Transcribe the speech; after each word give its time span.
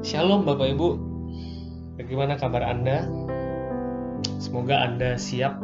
Shalom 0.00 0.48
Bapak 0.48 0.72
Ibu. 0.72 0.96
Bagaimana 2.00 2.40
kabar 2.40 2.64
Anda? 2.64 3.04
Semoga 4.40 4.88
Anda 4.88 5.20
siap 5.20 5.60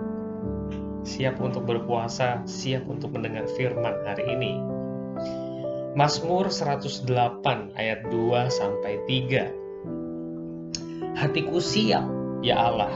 siap 1.06 1.38
untuk 1.40 1.64
berpuasa, 1.64 2.44
siap 2.44 2.84
untuk 2.84 3.16
mendengar 3.16 3.48
firman 3.56 3.96
hari 4.04 4.36
ini. 4.36 4.60
Mazmur 5.96 6.52
108 6.52 7.08
ayat 7.80 8.12
2 8.12 8.52
sampai 8.52 9.00
3. 9.08 11.16
Hatiku 11.16 11.56
siap, 11.56 12.04
ya 12.44 12.60
Allah. 12.60 12.92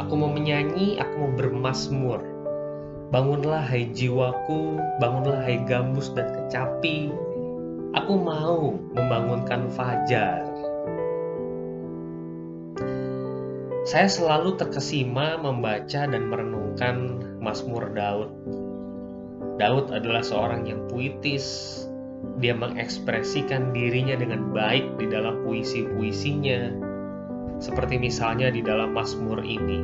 Aku 0.00 0.16
mau 0.16 0.32
menyanyi, 0.32 0.96
aku 0.96 1.14
mau 1.20 1.32
bermasmur. 1.36 2.24
Bangunlah 3.12 3.60
hai 3.60 3.92
jiwaku, 3.92 4.80
bangunlah 5.04 5.44
hai 5.44 5.60
gambus 5.68 6.08
dan 6.16 6.32
kecapi. 6.32 7.12
Aku 7.96 8.20
mau 8.20 8.76
membangunkan 8.92 9.72
fajar. 9.72 10.44
Saya 13.88 14.04
selalu 14.12 14.60
terkesima 14.60 15.40
membaca 15.40 16.04
dan 16.04 16.28
merenungkan 16.28 17.24
Mazmur 17.40 17.96
Daud. 17.96 18.28
Daud 19.56 19.96
adalah 19.96 20.20
seorang 20.20 20.68
yang 20.68 20.84
puitis. 20.92 21.80
Dia 22.36 22.52
mengekspresikan 22.52 23.72
dirinya 23.72 24.20
dengan 24.20 24.52
baik 24.52 25.00
di 25.00 25.08
dalam 25.08 25.40
puisi-puisinya. 25.48 26.76
Seperti 27.64 27.96
misalnya 27.96 28.52
di 28.52 28.60
dalam 28.60 28.92
Mazmur 28.92 29.40
ini. 29.40 29.80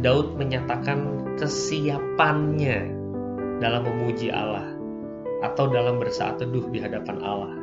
Daud 0.00 0.40
menyatakan 0.40 1.28
kesiapannya 1.36 2.88
dalam 3.60 3.84
memuji 3.84 4.32
Allah 4.32 4.71
atau 5.42 5.66
dalam 5.66 5.98
bersaat 5.98 6.38
teduh 6.38 6.70
di 6.70 6.78
hadapan 6.78 7.18
Allah. 7.20 7.54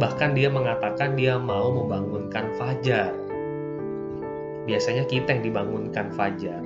Bahkan 0.00 0.34
dia 0.34 0.50
mengatakan 0.50 1.14
dia 1.14 1.38
mau 1.38 1.70
membangunkan 1.70 2.56
fajar. 2.58 3.14
Biasanya 4.64 5.04
kita 5.06 5.38
yang 5.38 5.44
dibangunkan 5.44 6.10
fajar. 6.16 6.64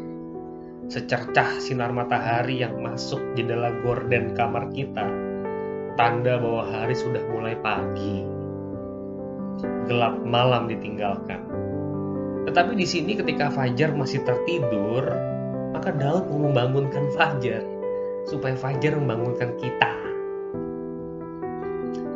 Secercah 0.89 1.61
sinar 1.61 1.93
matahari 1.93 2.65
yang 2.65 2.81
masuk 2.81 3.21
jendela 3.37 3.69
gorden 3.85 4.33
kamar 4.33 4.73
kita, 4.73 5.05
tanda 6.01 6.41
bahwa 6.41 6.65
hari 6.65 6.97
sudah 6.97 7.21
mulai 7.29 7.53
pagi. 7.61 8.25
Gelap 9.91 10.23
malam 10.25 10.71
ditinggalkan. 10.71 11.45
Tetapi 12.49 12.73
di 12.79 12.87
sini 12.89 13.13
ketika 13.13 13.53
Fajar 13.53 13.93
masih 13.93 14.25
tertidur, 14.25 15.05
maka 15.77 15.93
Daud 15.93 16.33
mau 16.33 16.49
membangunkan 16.49 17.13
Fajar 17.13 17.61
supaya 18.25 18.57
Fajar 18.57 18.97
membangunkan 18.97 19.59
kita. 19.61 19.98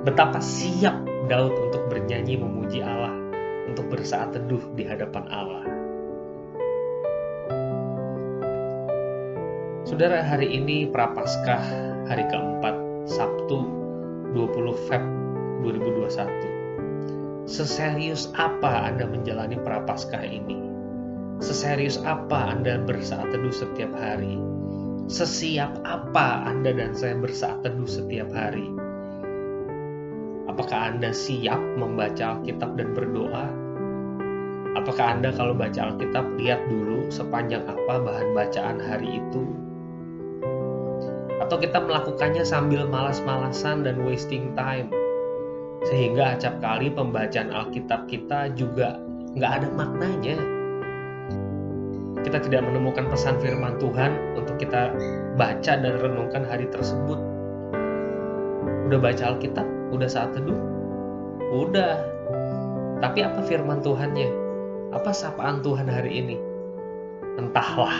Betapa 0.03 0.43
siap 0.43 0.99
Daud 1.31 1.55
untuk 1.71 1.87
bernyanyi 1.87 2.35
memuji 2.35 2.83
Allah, 2.83 3.15
untuk 3.71 3.87
bersaat 3.87 4.35
teduh 4.35 4.59
di 4.75 4.83
hadapan 4.83 5.31
Allah. 5.31 5.63
Saudara, 9.87 10.27
hari 10.27 10.59
ini 10.59 10.91
Prapaskah 10.91 11.63
hari 12.11 12.27
keempat, 12.27 12.75
Sabtu 13.07 13.63
20 14.35 14.91
Feb 14.91 15.05
2021. 15.71 17.47
Seserius 17.47 18.27
apa 18.35 18.91
Anda 18.91 19.07
menjalani 19.07 19.55
Prapaskah 19.63 20.27
ini? 20.27 20.59
Seserius 21.39 22.03
apa 22.03 22.51
Anda 22.51 22.83
bersaat 22.83 23.31
teduh 23.31 23.55
setiap 23.55 23.95
hari? 23.95 24.35
Sesiap 25.07 25.79
apa 25.87 26.43
Anda 26.51 26.75
dan 26.75 26.91
saya 26.91 27.15
bersaat 27.23 27.63
teduh 27.63 27.87
setiap 27.87 28.27
hari? 28.35 28.67
Apakah 30.53 30.93
Anda 30.93 31.17
siap 31.17 31.57
membaca 31.81 32.37
Alkitab 32.37 32.77
dan 32.77 32.93
berdoa? 32.93 33.49
Apakah 34.77 35.17
Anda 35.17 35.33
kalau 35.33 35.57
baca 35.57 35.89
Alkitab 35.89 36.37
lihat 36.37 36.69
dulu 36.69 37.09
sepanjang 37.09 37.65
apa 37.65 38.05
bahan 38.05 38.37
bacaan 38.37 38.77
hari 38.77 39.17
itu? 39.17 39.49
Atau 41.41 41.57
kita 41.57 41.81
melakukannya 41.81 42.45
sambil 42.45 42.85
malas-malasan 42.85 43.81
dan 43.89 44.05
wasting 44.05 44.53
time? 44.53 44.93
Sehingga 45.89 46.37
acap 46.37 46.61
kali 46.61 46.93
pembacaan 46.93 47.49
Alkitab 47.49 48.13
kita 48.13 48.53
juga 48.53 49.01
nggak 49.33 49.53
ada 49.57 49.69
maknanya. 49.73 50.37
Kita 52.29 52.45
tidak 52.45 52.61
menemukan 52.69 53.09
pesan 53.09 53.41
firman 53.41 53.81
Tuhan 53.81 54.37
untuk 54.37 54.61
kita 54.61 54.93
baca 55.41 55.73
dan 55.81 55.97
renungkan 55.97 56.45
hari 56.45 56.69
tersebut. 56.69 57.17
Udah 58.93 59.01
baca 59.01 59.33
Alkitab, 59.33 59.72
Udah 59.93 60.09
saat 60.09 60.33
teduh? 60.33 60.57
Udah. 61.53 62.01
Tapi 63.05 63.21
apa 63.21 63.45
firman 63.45 63.85
Tuhannya? 63.85 64.33
Apa 64.97 65.13
sapaan 65.13 65.61
Tuhan 65.61 65.85
hari 65.85 66.17
ini? 66.17 66.37
Entahlah. 67.37 67.93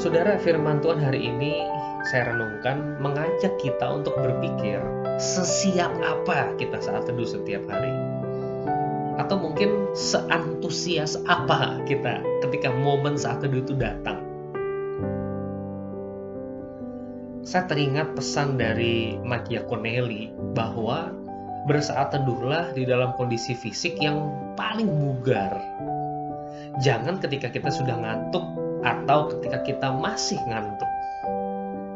Saudara, 0.00 0.40
firman 0.40 0.80
Tuhan 0.80 1.04
hari 1.04 1.28
ini 1.28 1.68
saya 2.08 2.32
renungkan 2.32 2.96
mengajak 3.04 3.52
kita 3.60 3.84
untuk 3.84 4.16
berpikir 4.16 4.80
sesiap 5.20 5.92
apa 6.00 6.56
kita 6.56 6.80
saat 6.80 7.04
teduh 7.04 7.28
setiap 7.28 7.62
hari. 7.68 7.92
Atau 9.20 9.36
mungkin 9.36 9.92
seantusias 9.92 11.20
apa 11.28 11.84
kita 11.84 12.24
ketika 12.48 12.72
momen 12.72 13.20
saat 13.20 13.44
teduh 13.44 13.60
itu 13.60 13.76
datang 13.76 14.21
saya 17.42 17.66
teringat 17.66 18.14
pesan 18.14 18.54
dari 18.54 19.18
Machiavelli 19.18 20.30
bahwa 20.54 21.10
bersaat 21.66 22.14
teduhlah 22.14 22.70
di 22.74 22.86
dalam 22.86 23.14
kondisi 23.18 23.54
fisik 23.58 23.98
yang 23.98 24.30
paling 24.54 24.86
bugar. 24.86 25.58
Jangan 26.82 27.18
ketika 27.18 27.50
kita 27.50 27.70
sudah 27.70 27.98
ngantuk 27.98 28.42
atau 28.86 29.30
ketika 29.34 29.58
kita 29.66 29.88
masih 29.90 30.38
ngantuk. 30.46 30.90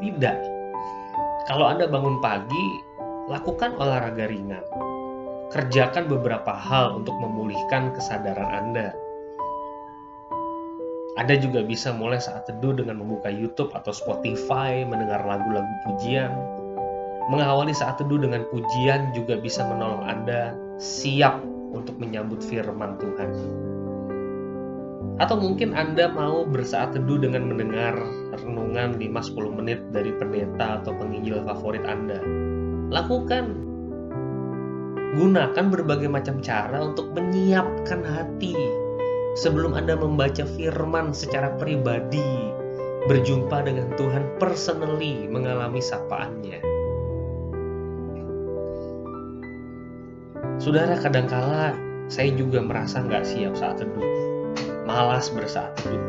Tidak. 0.02 0.38
Kalau 1.46 1.66
Anda 1.70 1.86
bangun 1.86 2.18
pagi, 2.18 2.66
lakukan 3.30 3.78
olahraga 3.78 4.26
ringan. 4.26 4.66
Kerjakan 5.54 6.10
beberapa 6.10 6.50
hal 6.58 6.98
untuk 7.02 7.14
memulihkan 7.22 7.94
kesadaran 7.94 8.50
Anda 8.50 8.90
anda 11.16 11.32
juga 11.40 11.64
bisa 11.64 11.96
mulai 11.96 12.20
saat 12.20 12.44
teduh 12.44 12.76
dengan 12.76 13.00
membuka 13.00 13.32
YouTube 13.32 13.72
atau 13.72 13.88
Spotify, 13.88 14.84
mendengar 14.84 15.24
lagu-lagu 15.24 15.72
pujian. 15.88 16.28
Mengawali 17.32 17.72
saat 17.72 17.96
teduh 17.96 18.20
dengan 18.20 18.44
pujian 18.52 19.16
juga 19.16 19.40
bisa 19.40 19.64
menolong 19.64 20.04
Anda 20.04 20.52
siap 20.76 21.40
untuk 21.72 21.96
menyambut 21.96 22.44
firman 22.44 23.00
Tuhan. 23.00 23.30
Atau 25.16 25.40
mungkin 25.40 25.72
Anda 25.72 26.12
mau 26.12 26.44
bersaat 26.44 26.92
teduh 26.92 27.16
dengan 27.16 27.48
mendengar 27.48 27.96
renungan 28.36 29.00
5-10 29.00 29.56
menit 29.56 29.80
dari 29.96 30.12
pendeta 30.20 30.84
atau 30.84 30.92
penginjil 31.00 31.40
favorit 31.48 31.88
Anda. 31.88 32.20
Lakukan. 32.92 33.64
Gunakan 35.16 35.66
berbagai 35.72 36.12
macam 36.12 36.44
cara 36.44 36.84
untuk 36.84 37.16
menyiapkan 37.16 38.04
hati 38.04 38.84
sebelum 39.36 39.76
Anda 39.76 39.94
membaca 40.00 40.48
firman 40.56 41.12
secara 41.12 41.52
pribadi, 41.60 42.50
berjumpa 43.06 43.62
dengan 43.68 43.92
Tuhan 43.94 44.40
personally, 44.40 45.28
mengalami 45.28 45.78
sapaannya. 45.78 46.58
Saudara, 50.56 50.98
kadangkala 50.98 51.76
saya 52.08 52.32
juga 52.34 52.64
merasa 52.64 53.04
nggak 53.04 53.28
siap 53.28 53.54
saat 53.54 53.78
teduh, 53.78 54.10
malas 54.88 55.28
bersaat 55.30 55.76
teduh. 55.84 56.02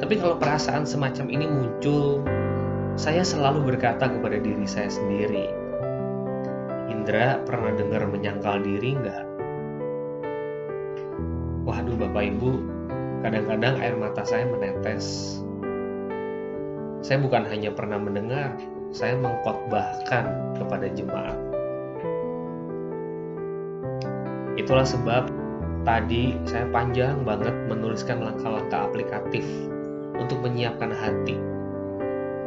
Tapi 0.00 0.14
kalau 0.16 0.40
perasaan 0.40 0.88
semacam 0.88 1.26
ini 1.28 1.46
muncul, 1.46 2.24
saya 2.96 3.22
selalu 3.22 3.76
berkata 3.76 4.08
kepada 4.08 4.40
diri 4.40 4.64
saya 4.64 4.88
sendiri, 4.88 5.46
Indra 6.88 7.38
pernah 7.44 7.76
dengar 7.76 8.08
menyangkal 8.08 8.64
diri 8.64 8.96
nggak? 8.96 9.27
Waduh 11.68 12.00
Bapak 12.00 12.32
Ibu, 12.32 12.64
kadang-kadang 13.20 13.76
air 13.84 13.92
mata 13.92 14.24
saya 14.24 14.48
menetes. 14.48 15.36
Saya 17.04 17.20
bukan 17.20 17.44
hanya 17.44 17.68
pernah 17.76 18.00
mendengar, 18.00 18.56
saya 18.88 19.20
mengkhotbahkan 19.20 20.56
kepada 20.56 20.88
jemaat. 20.96 21.36
Itulah 24.56 24.88
sebab 24.88 25.28
tadi 25.84 26.40
saya 26.48 26.64
panjang 26.72 27.20
banget 27.28 27.52
menuliskan 27.68 28.24
langkah-langkah 28.24 28.88
aplikatif 28.88 29.44
untuk 30.16 30.40
menyiapkan 30.40 30.88
hati. 30.88 31.36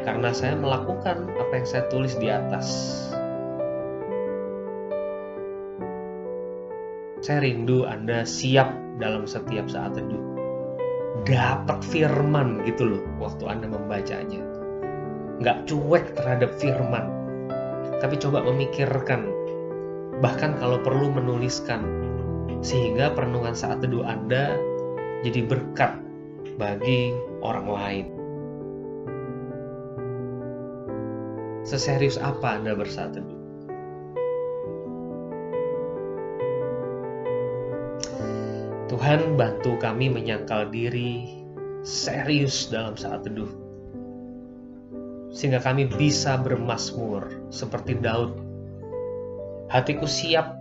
Karena 0.01 0.33
saya 0.33 0.57
melakukan 0.57 1.29
apa 1.38 1.62
yang 1.62 1.68
saya 1.69 1.85
tulis 1.94 2.18
di 2.18 2.25
atas. 2.25 2.68
Saya 7.21 7.45
rindu 7.45 7.85
Anda 7.85 8.25
siap 8.25 8.81
dalam 9.01 9.25
setiap 9.25 9.65
saat 9.65 9.98
teduh. 9.98 10.21
Dapat 11.25 11.81
firman 11.89 12.62
gitu 12.69 12.95
loh 12.95 13.03
waktu 13.18 13.44
Anda 13.50 13.68
membacanya. 13.68 14.42
Nggak 15.42 15.65
cuek 15.65 16.13
terhadap 16.13 16.53
firman. 16.62 17.18
tapi 18.01 18.18
coba 18.18 18.42
memikirkan, 18.42 19.30
bahkan 20.25 20.57
kalau 20.57 20.81
perlu 20.81 21.13
menuliskan, 21.13 21.86
sehingga 22.65 23.13
perenungan 23.13 23.53
saat 23.53 23.86
teduh 23.86 24.01
Anda 24.01 24.57
jadi 25.21 25.45
berkat 25.45 26.01
bagi 26.57 27.13
orang 27.45 27.68
lain. 27.69 28.06
Seserius 31.62 32.18
apa 32.18 32.57
Anda 32.57 32.74
bersaat 32.74 33.21
teduh? 33.21 33.41
Tuhan 38.92 39.40
bantu 39.40 39.80
kami 39.80 40.12
menyangkal 40.12 40.68
diri 40.68 41.24
serius 41.80 42.68
dalam 42.68 43.00
saat 43.00 43.24
teduh. 43.24 43.48
Sehingga 45.32 45.64
kami 45.64 45.88
bisa 45.88 46.36
bermasmur 46.36 47.48
seperti 47.48 47.96
Daud. 48.04 48.36
Hatiku 49.72 50.04
siap, 50.04 50.60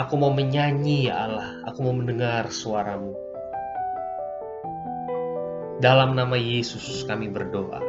aku 0.00 0.16
mau 0.16 0.32
menyanyi 0.32 1.12
ya 1.12 1.28
Allah, 1.28 1.48
aku 1.68 1.84
mau 1.84 1.92
mendengar 1.92 2.48
suaramu. 2.48 3.12
Dalam 5.84 6.16
nama 6.16 6.40
Yesus 6.40 7.04
kami 7.04 7.28
berdoa. 7.28 7.84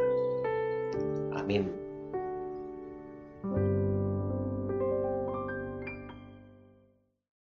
Amin. 1.39 1.88